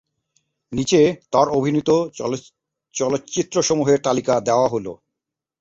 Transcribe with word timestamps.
নিচে 0.71 0.99
তার 1.31 1.47
অভিনীত 1.49 1.89
চলচ্চিত্রসমূহের 2.95 3.99
তালিকা 4.01 4.33
দেওয়া 4.39 4.67
হল। 4.67 4.87